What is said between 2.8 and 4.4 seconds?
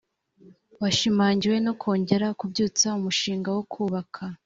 umushinga wo kubaka